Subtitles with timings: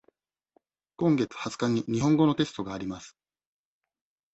[0.95, 3.15] 今月二十日に日本語のテストがあります。